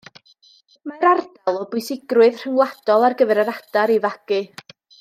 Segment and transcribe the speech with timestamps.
[0.91, 4.43] Mae'r ardal o bwysigrwydd rhyngwladol ar gyfer yr adar i fagu